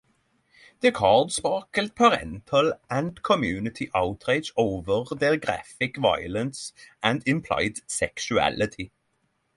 The 0.79 0.91
cards 0.91 1.35
sparked 1.35 1.93
parental 1.93 2.73
and 2.89 3.21
community 3.21 3.91
outrage 3.93 4.51
over 4.57 5.05
their 5.13 5.37
graphic 5.37 5.97
violence 5.97 6.73
and 7.03 7.21
implied 7.27 7.87
sexuality. 7.87 8.89